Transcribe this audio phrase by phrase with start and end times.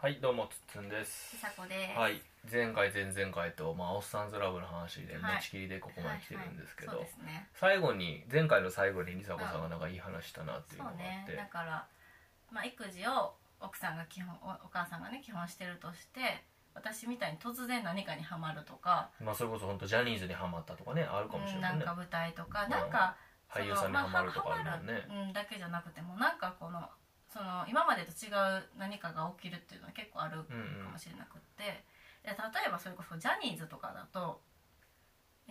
[0.00, 1.98] はいどうもつっつんですひさこです。
[1.98, 7.48] はい前回前々回と、まあ、おっさんずラブの話ではい持ちきりでここまで来てるんですけど、はいはいそうですね。
[7.58, 11.36] 最後に前回の最後に梨紗子さんがなんかいい話したなっていうそうのがあって、ね。
[11.36, 11.84] だから
[12.54, 16.46] まあ育児を奥さんが基本おお母さんがね基本してるとして、
[16.78, 23.16] 私みたいに突然何かにハマるとか、まあ、それこそ本当ジャニーズにハマったとかねあるかもしれなないんか舞台とか、うんなんか
[23.50, 26.86] 俳優さんにハマるとかあるもんね、うんだけじゃなくてもなんかこの
[27.38, 31.86] その今までと違う何かが起きるっていうのは結構あるかもしれなくって、
[32.26, 34.42] で例えばそれこそジャニーズとかだと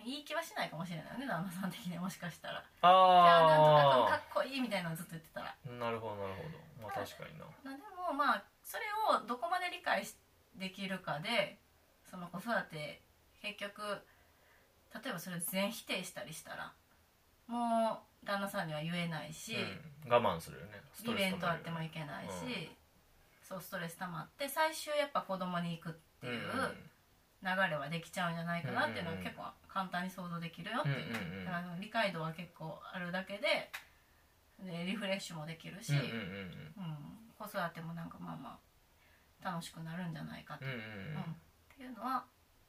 [0.04, 2.60] いい気はしないかもしれないよね旦那さん的にもしかしたら。
[2.84, 2.92] あ
[3.40, 5.56] なんとかあかっこいいみたいなのをずっと言ってたら。
[5.56, 6.84] あなるほどなるほど。
[6.84, 7.48] まあ確かにな。
[7.64, 8.84] まあでもまあそれ
[9.16, 10.12] をどこまで理解し
[10.60, 11.56] できるかで
[12.04, 13.00] その子育て
[13.40, 13.80] 結局
[14.92, 16.72] 例えばそれを全否定したりしたら
[17.48, 19.56] もう旦那さんには言えないし、
[20.04, 20.80] うん、我慢するよね。
[21.04, 22.78] イベントあってもいけないし、うん。
[23.48, 26.42] そうストレス溜まって最終やっぱ子供に行くっていう
[27.40, 30.92] 流れはできちゃうんじゃないかなっていうのは結構簡単に想像できるよってい
[31.42, 33.70] う,、だから理解度は結構あるだけで
[34.60, 36.04] でリフレッシュもできるし、うん
[37.38, 38.58] 子育てもなんかまあま
[39.44, 40.74] あ楽しくなるんじゃないかと、うんっ
[41.76, 42.24] ていうのは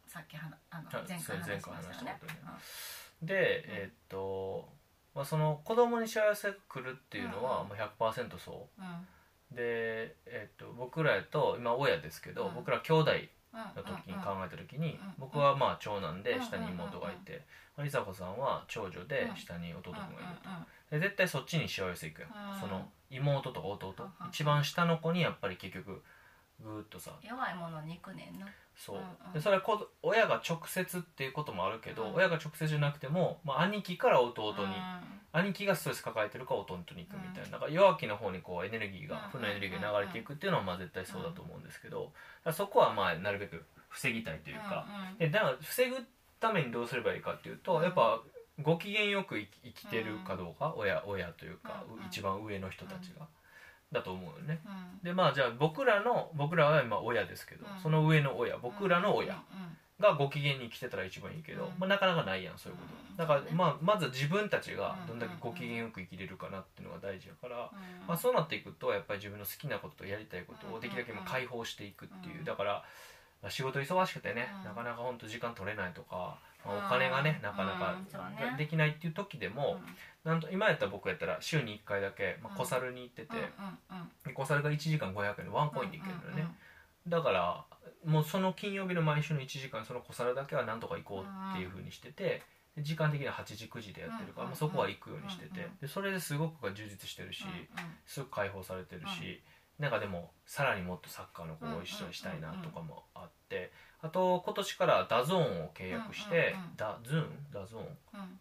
[0.06, 2.20] さっきはなあのはい前回話しましたよね
[3.22, 3.74] で、うん。
[3.76, 4.70] えーっと、
[5.16, 7.68] まあ、その子供に幸せが来るっていうのはうん。
[7.70, 8.82] もう100%そう。
[8.82, 9.08] うん。
[9.56, 12.56] で、えーっと僕らやと今親ですけど、うん。
[12.56, 13.12] 僕ら兄弟
[13.52, 13.60] うん。
[13.60, 15.14] の時に考えた時に、うん。
[15.18, 16.42] 僕はまあ長男でうん。
[16.44, 17.42] 下に妹がいて、
[17.76, 20.16] まあ梨紗子さんは長女で下に弟君がいる
[20.90, 22.60] と、で絶対そっちにしわ寄せいくやん、うん。
[22.60, 24.28] その妹とか弟、うん。
[24.30, 26.04] 一番下の子にやっぱり結局
[26.62, 27.12] ぐーっとさ。
[27.24, 28.46] 弱いものに行くねんな
[28.80, 29.34] そう、うんうん。
[29.34, 32.16] でそれはこ親が直接っていうこともあるけど、うん。
[32.16, 34.72] 親が直接じゃなくても、まあ、兄貴から弟に、うん。
[35.32, 39.32] 兄貴がストレス抱えてるから弟に行くみたいな,、なんか弱気の方にこうエネルギーがうん。
[39.32, 42.12] 負のエネルギーが流れていくっていうのはまあ絶対そうだと思うんですけど、
[42.54, 45.18] そこはまあなるべく防ぎたいというか、うんうん。
[45.18, 45.98] でだから防ぐ
[46.40, 47.84] ためにどうすればいいかっていうと、うん。
[47.84, 48.22] やっぱ
[48.62, 53.28] ご機嫌よく生き生きてるかどうか、親親というか、一番上の人たちが、
[53.92, 54.62] だと思うよね。
[54.66, 54.70] う
[55.02, 55.04] ん。
[55.04, 57.82] でまあじゃあ僕らの僕らは今親ですけど、うん。
[57.82, 61.70] その上の親僕らの親うんがご機嫌に生きてたら一番いいけど、うん。
[61.78, 63.18] まあ、なかなかないやんそういうこと、うん。
[63.18, 68.08] だから、まあ、まず自分たちがうんどんだけご機嫌よく生きれるかなっていうのが大事やから、うん。
[68.08, 72.46] まあ、そうなっていくとやっぱり自分の好きなこととやりたいことをできるだけまあ解放していくっていう、うん。
[72.46, 72.84] だから、
[73.42, 74.64] まあ、仕事忙しくてね、うん。
[74.64, 77.96] なかなか本当時間取れないとか、お金がねなかなか
[78.58, 79.80] できないっていう時でも、
[80.24, 82.58] なんと今やったら僕やったら週に1回だけ、まあ、うん。
[82.58, 83.30] 個サルに行ってて、
[84.34, 86.56] 個サルが1時間500円でワンコインで行けるのよね、うんうん
[87.08, 87.66] だから
[88.06, 92.44] もうその金曜日の毎週の1時間その個サルだけはなんとか行こうっていうふうにしてて
[92.76, 95.52] で時間的には8時9時でやってるから、うんまあ、そこは行くようにしてて。
[95.52, 97.68] うんうんでそれですごく充実してるし、うん
[98.06, 99.42] すごく解放されてるし、
[99.80, 107.26] なんかでもさらにもっとサッカーの子を一緒にしたいなとかもあってあと今年から DAZN を契約して、ダズーン？
[107.52, 107.84] DAZN？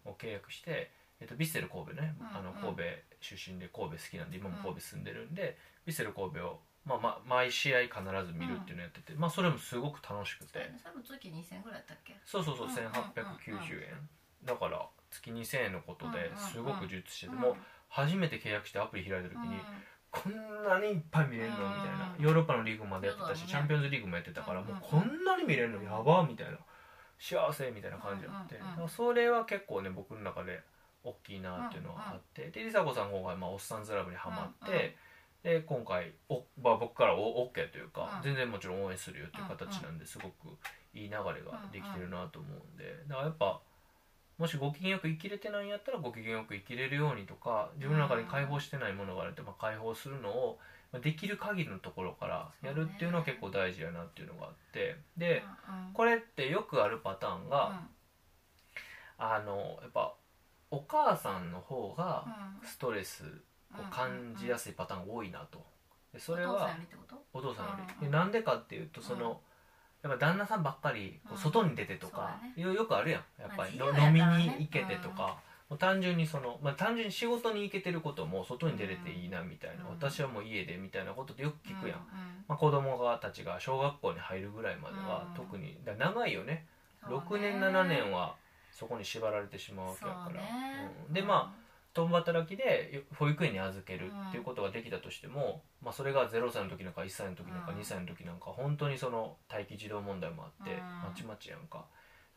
[0.05, 0.11] うん。
[0.11, 2.83] を契約して、えっと、ヴィッセル神戸ね、うんあのうん神戸
[3.21, 12.15] 出身で神戸好きなんで今も神戸住んでるんで、ヴィッセル神戸を、まあまあ、毎試合必ず見るっていうのをやってて、まあ、それもすごく楽しくて、それも月2000円ぐらいだったっけ？
[12.23, 14.09] そうそうそううんうん1890円、
[14.45, 17.55] だから月2000円のことですごく充実してて、うんもう
[17.89, 19.61] 初めて契約してアプリ開いた時に、うん
[20.11, 20.33] こん
[20.63, 21.57] なにいっぱい見れるの？
[21.57, 24.67] みたいな、うんヨーロッパのリーグまでやってたし、チャンピオンズリーグもやってたから、うん。
[24.67, 26.57] もうこんなに見れるのやばみたいな。
[27.17, 30.61] 幸せみたいな感じあって、それは結構ね僕の中で
[31.03, 34.95] 大きいなっていうのはあって、で梨紗子さん今回、まあ、おっさんずラブにハマって、
[35.43, 38.23] で今回お、まあ、僕からお OK というか、うん。
[38.23, 40.57] 全然もちろん応援するよという形なんですごく
[40.93, 42.85] いい流れができてるなと思うんで。
[43.07, 43.59] だからやっぱ
[44.39, 50.57] もしご機嫌よく生きれてないんやったらご機嫌よく生きれるようにとか自分の中に解放してないものがあると、まあ、解放するのを
[50.91, 55.43] まあできる限りのところからやるっていうのは結構大事やなっていうのがあってで
[55.93, 57.81] これってよくあるパターンが、
[59.17, 60.13] あのやっぱ
[60.71, 62.25] お母さんの方が
[62.61, 62.67] うん。
[62.67, 63.23] ストレス
[63.73, 65.65] を感じやすいパターンが多いなと。
[66.13, 66.69] でそれは
[67.33, 67.71] お父さんよ
[68.01, 69.41] りなんでかっていうとその、
[70.01, 72.77] やっぱ旦那さんばっかりこう外に出てとか、うんそうだね。
[72.77, 73.41] よよくあるやん。
[73.41, 74.43] やっぱり、まあの飲み自由やからね。
[74.59, 75.37] に行けてとか、
[75.69, 79.89] もう単純にその、まあ、単純に仕事に行けてることも外に出れていいなみたいな、うん。
[79.89, 82.01] 私はもう家でみたいなことってよく聞くやん、う
[82.47, 85.35] まあ、子供がたちが小学校に入るぐらいまでは、うん。
[85.35, 86.65] 特にだから長いよね。
[87.01, 87.25] そうね。
[87.27, 88.35] 6年7年は
[88.71, 90.47] そこに縛られてしまうわけやから、そ
[91.07, 91.13] うん。
[91.13, 91.68] でまあ
[91.99, 97.77] 共働きで保育園に預けるっていうことができたとしても、まあ、それが0歳の時なんか1歳の時なんかうん。
[97.77, 100.77] 2歳の時なんか本当にその待機児童問題もあってうん。
[100.77, 101.85] まちまちやんか。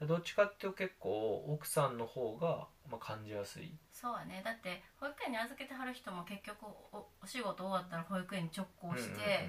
[0.00, 3.70] どっちかっていうと結構奥さんの方がまあ感じやすい。
[3.92, 4.42] そうやね。
[4.44, 9.46] だって保育園に預けてはる人も結局おお仕事終わったら保育園に直行して、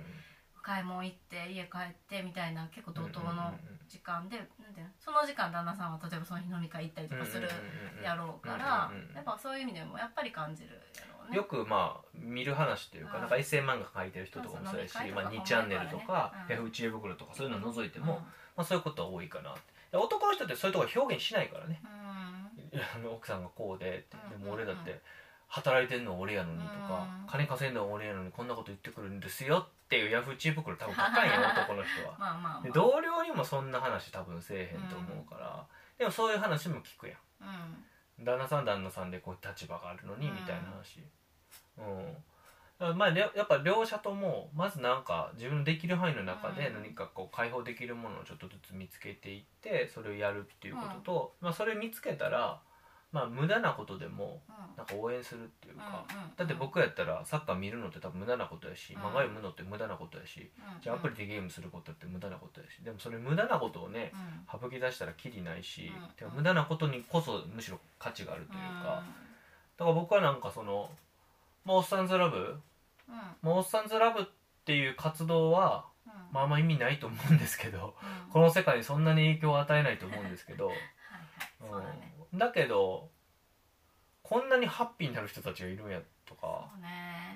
[0.61, 3.53] 買い物行って家帰ってみたいな結構怒涛うんうんうんの
[3.93, 7.47] 時間で、なんてその時間旦那さんは例えばその日飲み会行ったりとかする
[8.01, 11.37] やろうから、やっぱそういう意味でもやっぱり感じるやろうね。
[11.37, 13.21] よくまあ見る話というか,、うん。
[13.21, 16.53] なんか SM 漫画描いてる人とかもそうやしまあ、2チャンネルとかうん。
[16.55, 18.05] F 知恵袋とかそういうのを除いてうん。
[18.05, 18.25] も、
[18.57, 19.53] まあ、そういうことは多いかな
[19.99, 21.79] 男の人ってそういうところ表現しないからね。
[23.05, 24.41] 奥さんがこうででうん。
[24.45, 24.99] も俺だって
[25.53, 27.27] 働いてんの俺やのにとかうん。
[27.27, 32.15] 金稼いでんの俺やのにこんなこと言ってくるんですよっていうヤフー知恵袋多分書かんやん 男の人は。
[32.17, 32.61] まあまあまあ。
[32.63, 35.63] で同僚にもそんな話多分せえへんと思うから。
[35.99, 37.17] でもそういう話も聞くやん。
[38.19, 38.25] うん。
[38.25, 40.35] 旦那さん旦那さんでこう立場があるのにうん。
[40.35, 41.03] みたいな話。
[41.77, 42.97] うん。
[42.97, 46.73] まあやっぱ両者ともまずなんか自分のできる範囲の中でうん。
[46.81, 52.59] 何かこう解放できるものをちょっとずつ見つけていってそれをやるっていうことと、まあ、それ見つけたら
[53.13, 54.55] まあ無駄なことでもうん。
[54.75, 56.03] なんか応援するっていうか、
[56.35, 59.01] だって僕やったらサッカー見るのって多分無駄なことやし、うん。
[59.01, 60.81] 漫画読むのって無駄なことやしうん。
[60.81, 64.11] じゃあアプリでゲームすることって無駄なことやしでもそれ無駄なことをね
[64.51, 64.59] うん。
[64.59, 66.15] 省き出したらきりないし、うん。
[66.17, 68.83] でも無駄なことにこそむしろ価値があるというか、うん。
[68.83, 69.05] だか
[69.85, 70.89] ら僕はなんかその
[71.65, 72.59] 「まあ、おっさんずラブ」
[73.07, 73.15] うん。
[73.15, 74.25] まあ、おっさんずラブっ
[74.65, 76.13] ていう活動は、うん。
[76.31, 77.95] まあ、あんま意味ないと思うんですけど
[78.25, 78.31] うん。
[78.31, 80.85] この世界にそんなに影響を与えないと思うんですけど、はいはい。
[81.59, 82.13] そうだね。
[82.17, 83.09] うんだけど
[84.23, 86.69] こんなにハッピーになる人たちがいるんやとか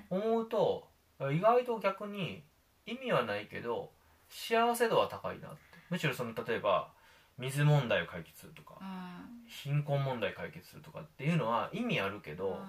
[0.10, 0.88] 思うと
[1.32, 2.44] 意外と逆に
[2.86, 3.92] 意味はないけど
[4.30, 5.58] 幸せ度は高いなって。
[5.90, 6.90] むしろその例えば
[7.38, 9.48] 水問題を解決するとかうん。
[9.48, 12.60] 貧困問題解決するとかっていうのは意味あるけど、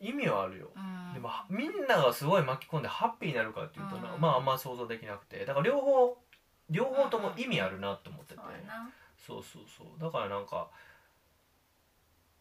[0.00, 1.14] 意味はあるよ、うん。
[1.14, 5.44] でもみんながすごい巻き込んでハッピーになるかっていうとまああんま想像できなくて。
[5.44, 6.16] だから両方
[6.70, 8.40] 両方とも意味あるなって思ってて、
[9.26, 10.00] そうそうそう。
[10.00, 10.68] だからなんか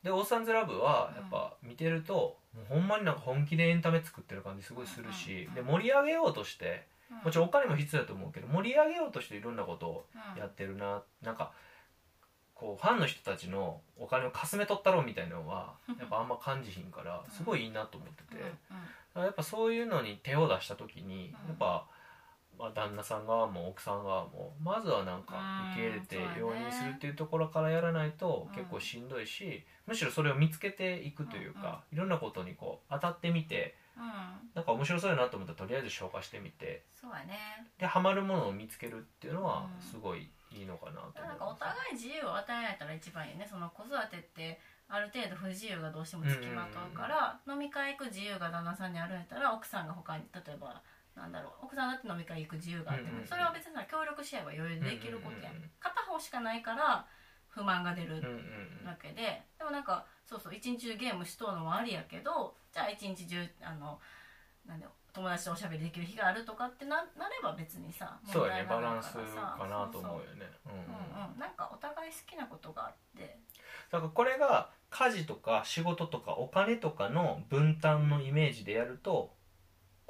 [0.04, 5.54] で「オーサンズラブ」はやっぱ見てると、もうほんまになんか本気でエンタメ作ってる感じすごいするし、うん。
[5.56, 6.88] で盛り上げようとして
[7.24, 10.40] もちろんお金も必要だと思うけど盛り上げようとしていろんなことをうん。
[10.40, 11.52] やってるな、なんか
[12.54, 18.42] こうファンの人たちのお金をかすめ取ったろうみたいなのはやっぱあんま感じひんからすごいいいなと思ってて、
[19.14, 21.86] やっぱそういうのに手を出した時にやっぱ、
[22.58, 25.36] まあ、旦那さん側も奥さん側もまずはなんか
[25.74, 28.56] 受け入れてうん容認するっていうところからやらないとうん。
[28.56, 34.04] 結構しんどいしむしろそれを見つけていくというかいろんなことにこう当たってみてうん。
[34.54, 37.66] なんか面白そうやなと思ったらとりあえず消化してみてそうやね。
[37.80, 39.82] でハマるものを見つけるっていうのはうん。
[39.82, 41.54] すごいいいのかなと思いなんかお。
[41.54, 43.48] 互い自由を与えられたら一番いいね。
[43.50, 50.80] その子育てってある程度不自由がどうしてもつきまとうから、飲み会行く自由が旦那さんにあるんやったら奥さんが他に例えば
[51.16, 57.06] なんだろう奥さんだって飲み会行く自由があっても、それは別にさ協力し合えば余裕でできることや片方しかないから
[57.48, 58.22] 不満が出る
[58.86, 59.42] わけで。
[59.58, 64.00] でもなんかそうそう一日中ゲームしとうのもありやけどじゃあ一日中あの
[64.68, 70.52] なんで友達とおしゃべりできる日があるとかってななれば別にさそうやねバランスかなと思うよね。
[70.66, 70.82] うんう。
[70.82, 71.40] んそううんうん。
[71.40, 73.40] なんかお互い好きなことがあって。
[73.92, 79.35] だからこれが家事とか仕事とかお金とかの分担のイメージでやると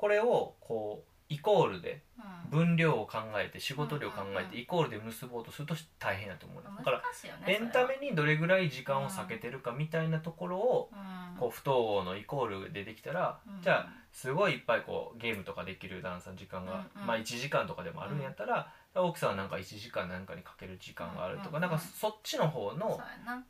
[0.06, 2.04] これをこうイコールで
[2.50, 6.70] 分量を考えて仕事量を考えてイコールで結ぼうとすると大変やと思うね。
[6.78, 7.02] だから
[7.48, 10.92] エンタメにどれぐらい時間を割けてるかみたいなところを
[11.40, 13.62] こう不統合のイコールでできたらうん。
[13.62, 22.98] じゃあすごいいっぱいこうゲームとかできるダンサー時間がまあ1時間とかでもあるんやったら奥さんはなんか1時間なんかにかける時間があるとかなんかそっちの方の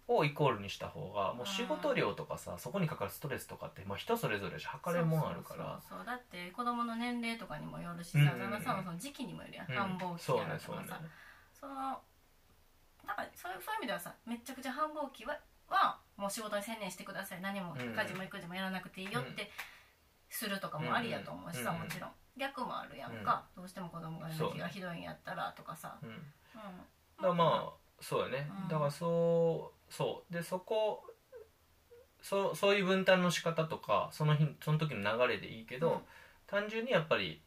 [0.07, 5.79] をイコールにした方がもう仕事量とかさそこにかかるストレスとかってまあ人それぞれじゃ測れるもんあるから。
[5.87, 9.71] そうだって子供の年齢とかにもよるしさうんうんうん旦那さその時期にもよるやん。
[9.71, 9.75] うん。
[9.75, 11.01] 繁忙期やとかさ。
[11.53, 11.73] その
[13.05, 17.41] なんかそういうそういう意味ではさめちゃくちゃ繁忙期ははもう仕事に専念してください。
[17.41, 19.51] 何もうん家事も育児もやらなくていいよって
[20.29, 21.79] するとかもありやと思うしさうん。
[21.81, 22.11] もちろん。
[22.37, 23.45] 逆もあるやんか。
[23.55, 25.97] どうしても子供が寝起きがひどいんやったらとかさ。
[26.01, 26.09] うん。
[26.09, 26.19] うん。
[27.21, 28.49] だまあそうやね。
[28.63, 28.67] うん。
[28.67, 30.33] だからそうそう。
[30.33, 31.05] でそこ
[32.21, 35.99] そうそういう分担の仕方とかその日その時の流れでいいけど、うん。
[36.47, 37.41] 単純にやっぱり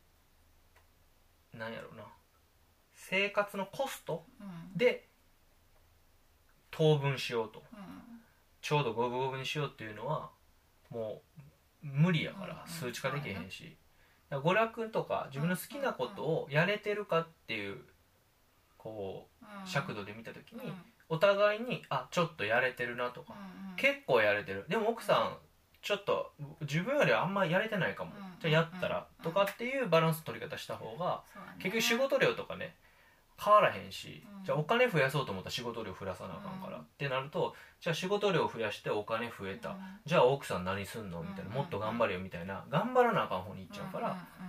[1.59, 2.05] なんやろうな。
[2.95, 4.77] 生活のコストうん。
[4.77, 5.09] で
[6.71, 7.63] 当分しようと。
[7.73, 7.81] うん。
[8.61, 10.31] ちょうど五分五分にしようっていうのは
[10.91, 11.23] も
[11.83, 13.77] う無理やからうん数値化できへんし、
[14.31, 17.79] 娯楽とか自分の好きなことをやれてるかっていう
[18.77, 19.67] こううん。
[19.67, 20.75] 尺度で見た時にうん。
[21.11, 23.35] お互いにあちょっとやれてるなとか
[23.77, 24.67] 結構やれてる。
[24.69, 25.39] でも奥さん
[25.81, 28.13] ちょっと自分よりあんまやれてないかも。
[28.17, 28.41] うん。
[28.41, 31.23] じゃあやったらとかっていうバランス取り方した方が
[31.59, 32.75] 結局仕事量とかね
[33.43, 34.45] 変わらへんし、うん。
[34.45, 36.83] じゃあお金増やそうと思ったら仕事量増やさなあかんから、うん。
[36.83, 39.77] ってなるとじゃあ仕事量増やしてお金増えた、うん。
[40.05, 41.55] じゃあ奥さん何すんのみたいな、うん。
[41.55, 44.01] もっと頑張れよみたいな頑張らなあかん方に行っちゃうか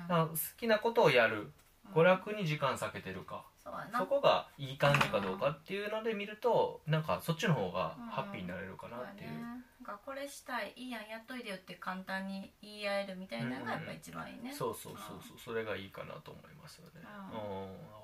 [0.09, 1.37] ら,、う好きなことをやる。
[1.37, 1.53] うん
[1.93, 3.99] 娯楽に時間避けてるか、そうやな。
[3.99, 15.39] そこがいい感じかどうかっていうので見るとなんかそっちの方がハッピーになれるかなっていう、ねなんかこれしたいいいやんやっといでよって簡単に言い合えるみたいなのがやっぱ一番いいね、そうそうそうそう。
[15.39, 17.01] それがいいかなと思いますよね。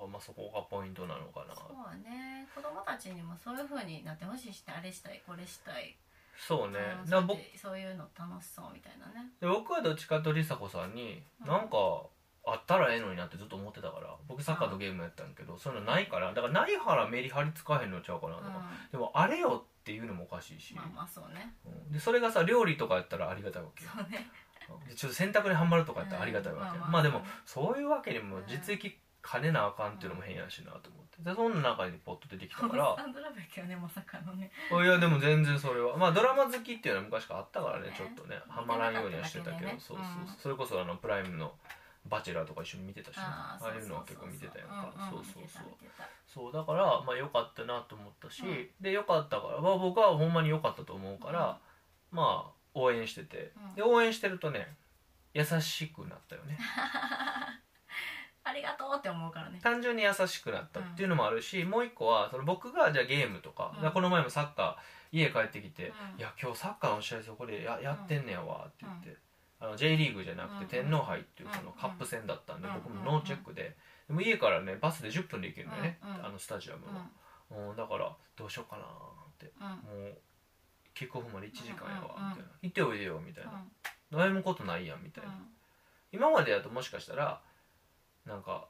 [0.00, 0.10] ううん。
[0.10, 1.54] まあそこがポイントなのかな。
[1.54, 2.48] そうやね。
[2.54, 5.94] 子供たちにもそういう風になってほしいしあれしたいこれしたい、
[6.40, 6.78] そうね。
[7.04, 7.10] うん。
[7.10, 9.30] だ僕そういうの楽しそうみたいなね。
[9.38, 11.46] で僕はどっちかと梨紗子さんに、うん。
[11.46, 12.15] なんかあ
[12.66, 18.48] ったらええのになってずっと思ってたから僕サッカーとゲームやったんやけどそういうのないからだからないからメリハリ使えへんのちゃうかなとか、
[18.88, 21.54] うでもあれよっていうのもおかしいし、んまあまあそうね。
[21.64, 21.92] うん。
[21.92, 23.84] でそれがさ料理とかやったらありがたいわけ。
[23.84, 24.26] よそうね。
[24.88, 26.80] でちょっと洗濯にはまるとかやったらありがたいわけ、うん。
[26.80, 27.02] まあまあまあ。
[27.04, 28.42] でもそういうわけにもうん。
[28.48, 31.22] 実益兼ねなあかんっていうのも変やしなと思って。
[31.22, 32.96] でそんな中にポッと出てきたから。
[33.14, 34.50] ドラブやけどねまさかのね。
[34.72, 35.96] いやでも全然それは。
[35.96, 37.94] まあドラマ好きっていうのは昔からあったからねね。
[37.96, 39.70] ちょっとねハマらんようにはしてたけど。
[39.78, 40.06] そうそう。
[40.36, 41.54] それこそあのプライムの
[42.08, 43.22] 「バチェラー」とか一緒に見てたしね。
[43.24, 45.64] あああいうのは結構見てたやんかそうそうそう。
[46.26, 48.70] そうだからまあ良かったなと思ったしうん。
[48.80, 51.58] で良かったからまあ僕はほんまに良かったと思うから
[52.10, 53.52] まあ応援してて。
[53.56, 53.74] うん。
[53.74, 54.76] で応援してるとね
[55.34, 56.58] 優しくなったよね。
[58.44, 59.58] ありがとうって思うからね。
[59.60, 63.90] 単純に優しくなったっていうのもあるし、もう一個はその僕がじゃあゲームとか,、うん。
[63.90, 66.20] この前もサッカー家帰ってきて「うん。
[66.20, 69.16] いや今日サッカーの試合そこでややってんねやわ」って言って、
[69.58, 73.76] あの J リーグじゃなくてうん天皇杯っていうそのうんカップ戦だったんで、うん僕もノーチェックで。
[74.08, 77.56] でも家からねバスで10分で行けるのよね、あのスタジアムうん。
[77.64, 78.86] は、うん、だからどうしようかなっ
[79.38, 79.52] て。
[79.60, 79.66] うん。
[79.66, 80.18] もう
[80.94, 83.52] キックオフまで1時間やわみたいな「行っておいでよ」みたいな。
[83.52, 83.72] うん
[84.16, 85.48] 「悩むことないやん」みたいな、うん。
[86.12, 87.40] 今までだともしかしたら
[88.24, 88.68] なんか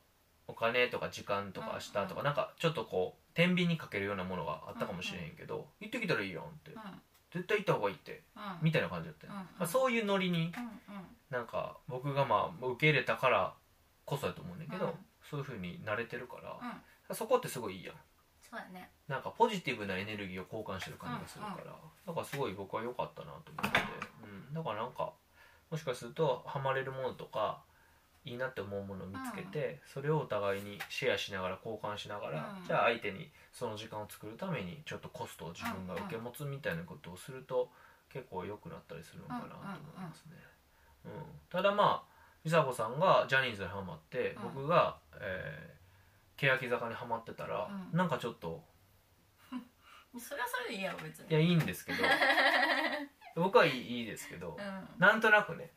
[0.49, 6.71] お金とか時間とか明日とかなんかちょっとこう天秤にかけるようなものがあったかもしれへんけど行ってきたらいいやんって。
[6.73, 6.81] うん
[7.33, 8.43] 絶対行った方がいいってうん。
[8.63, 11.05] みたいな感じだったよ、うんまあ、そういうノリにうんうん。
[11.31, 13.55] なんか僕がまあ受け入れたから
[14.05, 14.93] こそだと思うんだけど、うん。
[15.29, 16.57] そういう風に慣れてるから、
[17.09, 17.17] うん。
[17.17, 17.95] そこってすごいいいやん。
[18.49, 18.91] そうやね。
[19.09, 21.75] なんかポジティブなエネルギーを交換してる感じがするから、
[22.07, 23.81] だからすごい僕は良かったなと思って、
[24.23, 25.13] うん、だからなんか
[25.71, 27.63] もしかするとハマれるものとか
[28.27, 32.67] いいなって思うものを見つけて、それをお互いにシェアしながら交換しながら、うん。
[32.67, 37.71] じゃあ相手にその時間を作るためにちょっとコストを自分が受け持つみたいなことをすると
[38.13, 39.61] 結構良くなったりするのかなと思い
[39.97, 40.37] ますね。
[41.05, 41.11] うん。
[41.49, 44.43] ただまあ美佐子さんがジャニーズにハマって、うん。
[44.55, 45.77] 僕が、えー
[46.37, 47.97] 欅坂にハマってたら、うん。
[47.97, 48.63] なんかちょっと
[50.21, 51.31] それはそれでいいやろ別に。
[51.31, 52.05] いやいいんですけど。
[53.37, 54.89] 僕はいいいいですけど、うん。
[54.99, 55.73] なんとなくね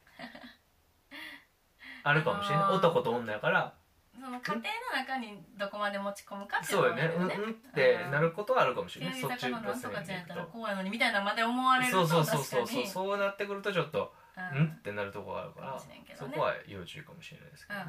[2.03, 2.65] あるかもしれない。
[2.73, 3.73] 男と女やから。
[4.19, 4.61] その家庭の
[4.97, 7.03] 中にどこまで持ち込むかっていうそうよね。
[7.15, 12.85] うんうんってなることはあるかもしれない、欅そっち坂の路ちゃんやったらこうやのにみたいなまで思われるそうそうそうそう。
[12.85, 15.79] そうなってくるとちょっとううんってなるとこがあるかから
[16.15, 17.79] そこは要注意かもしれないですけうん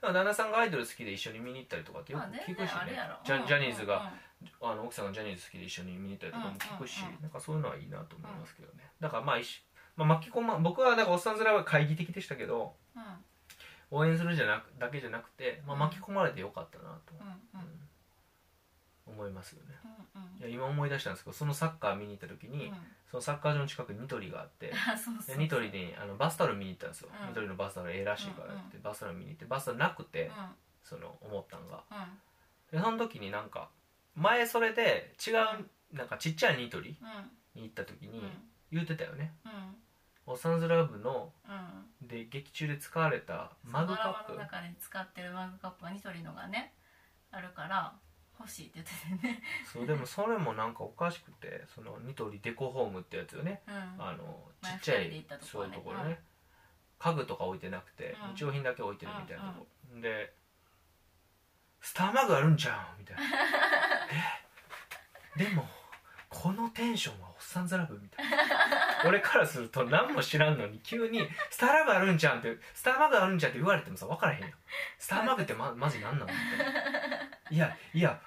[0.00, 2.98] どね、旦那さんがアイドル好きで一緒に見に行ったりとかってよくまあ聞くしね。
[3.24, 4.12] ジャニーズが、
[4.60, 9.38] あの奥さんがジャニーズ好きで一緒に見に行ったりとかも聞くし、なんかそういうのはいいなと思いますけどね、だからまあ
[9.98, 13.02] まあ、巻き込ま僕はだからおっさんずらは懐疑的でしたけどうん。
[13.90, 15.80] 応援するじゃなくだけじゃなくて、まあ、うん。
[15.80, 17.60] 巻き込まれてよかったなと、うんうん。
[17.60, 17.78] うん
[19.10, 19.74] 思いますよね。
[20.14, 20.38] うんうん。
[20.38, 22.74] いや今思い出したんですけどそのサッカー見に行った時に、うん。
[23.10, 24.70] そのサッカー場の近くにニトリがあって
[25.38, 27.28] ニトリにあのバスタオル見に行ったんですよ、うん。
[27.28, 30.32] ニトリのバスタオルええらしいからって、うんバスタオル見に行ってバスタオルなくて、うん。
[30.84, 31.82] その思ったんが。
[31.90, 32.20] うん。
[32.70, 33.70] でその時になんか
[34.14, 37.62] 前それで違うなんかちっちゃいニトリうん。
[37.62, 38.50] に行った時にうん。
[38.70, 39.34] 言ってたよね
[40.28, 42.08] うん「おっさんずラブのうん。
[42.08, 44.32] で劇中で使われたマグカップ。
[44.32, 46.72] ドラマの中で使ってるマグカップがニトリのがね
[47.30, 47.92] あるから
[48.38, 48.86] 欲しいって言っ
[49.20, 49.42] ててね。
[49.66, 53.62] そうでもそれもなんかおかしくてそのニトリデコホームってやつよね。
[53.66, 53.74] うん。
[53.98, 56.20] あのち前っちゃい二人で行ったとこそういうところね。
[56.98, 58.34] 家具とか置いてなくてうん。
[58.34, 59.66] 日用品だけ置いてるみたいなとこ。
[60.00, 60.34] で
[61.80, 63.22] 「スターマグあるんじゃん」みたいな
[65.36, 65.44] 「え？
[65.44, 65.66] でも
[66.28, 68.36] このテンションはおっさんずラブ」みたいな
[69.06, 74.52] 俺からすると何も知らんのに急に「スターラブあるんじゃん」って「スターマグあるんじゃん」って言われてもさ分からへんやん。
[74.98, 76.26] スターマグってまマジ何なの？
[76.26, 76.74] みたいな
[77.50, 78.20] いやいや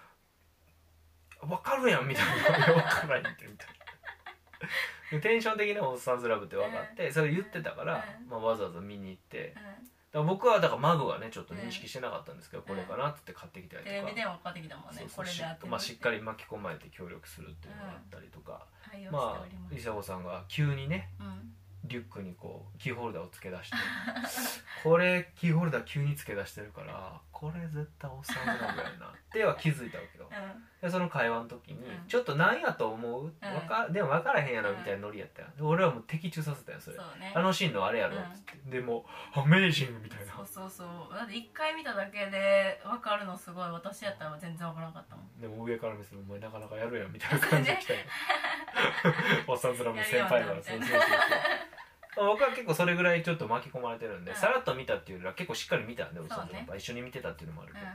[1.41, 3.73] 分かるやんみたいな「いや分からへんって」みたいな
[5.11, 8.29] でテンション的なおっさんずラブって分かってそれ言ってたから、うん。
[8.29, 9.53] まあ、わざわざ見に行って
[10.19, 14.97] ら僕はだからマグはねちょっと認識してなかったんですけど、うんこれかなって言って買ってきたりんとか、テレビ電話かかってきたもんね。
[14.99, 18.65] そうそうこれであってまあ、しっかり巻き込まれて協力するっていうのがあったりとか、
[19.11, 21.53] まあ梨紗子さんが急にねうん。
[21.85, 23.77] リュックにこうキーホルダーをつけ出して。
[24.83, 29.07] これキーホルダー急につけ出してるからこれ絶対おっさんずラブやな。
[29.07, 30.29] っては気づいたわけよ。
[30.29, 30.61] うん。
[30.79, 32.07] でその会話の時に、うん。
[32.07, 36.97] ちょっと何やと思う、わかでも分からへんやろみたいなノリやったよで俺はもう的中させたよそれ。
[36.97, 37.33] そうね。
[37.35, 38.17] あのシーンのあれやろ？
[38.17, 39.05] っつって、でも
[39.35, 40.33] うアメージングみたいな。
[40.37, 41.15] そうそうそう。
[41.15, 43.69] だって一回見ただけで分かるのすごい。
[43.71, 45.41] 私やったら全然分からなかったもん。
[45.41, 47.99] でも上から見せてお前なかなかやるやんみたいな感じで来たよ。
[49.49, 50.99] おっさんずラブの先輩からそうそうそうそう
[52.15, 54.37] 僕は結構それぐらいちょっと巻き込まれてるんで、うん。
[54.37, 57.91] さらっと見たっていうよりは結構しっかり見たんでおっさんずラそうねブは一緒に見てたっていうのもあるけど、うん。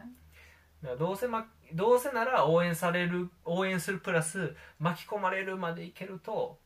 [0.82, 6.58] だからどうせ、ま、どうせなら応援される応援するプラス巻き込まれるまでいけると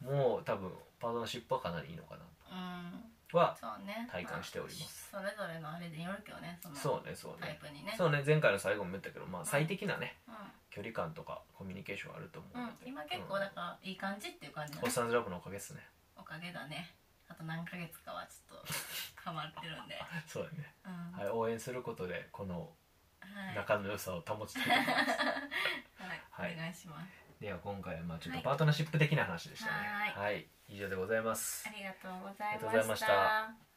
[0.00, 2.54] もう多分パートナーシップはかなりいいのかなう
[2.98, 3.04] ん。
[3.30, 4.08] とはそうね。
[4.10, 5.10] 体感しております。
[5.12, 7.38] まあそれぞれのあれでよるけどねそのそうねそうね。
[7.60, 7.94] タイプにね。
[7.96, 10.34] そうね前回の最後も言ったけど、まあ、最適なねうん。
[10.70, 12.88] 距離感とかコミュニケーションあると思ううん。
[12.88, 14.82] 今結構だからいい感じっていう感じだね。
[14.86, 15.80] おっさんずラブのおかげですね。
[15.80, 16.01] お
[16.32, 16.88] かげだね。
[17.28, 18.72] あと何ヶ月かはちょっと
[19.16, 20.00] ハマってるんで。
[20.26, 21.12] そうだね、うん。
[21.12, 22.72] はい、応援することでこの
[23.20, 23.54] はい。
[23.54, 25.10] 仲の良さを保ちたいと思います、
[26.00, 26.54] はい、はい。
[26.54, 27.08] お願いします。
[27.40, 28.44] では今回はまあちょっとはい。
[28.44, 29.88] パートナーシップ的な話でしたね。
[29.88, 30.12] はい。
[30.12, 31.68] はい、以上でございます。
[31.68, 33.71] ありがとうございありがとうございままししたた